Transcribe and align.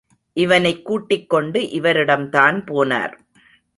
இவனைக் 0.33 0.85
கூட்டிக் 0.85 1.29
கொண்டு 1.29 1.59
இவரிடம்தான் 1.61 2.63
போனார். 2.65 3.13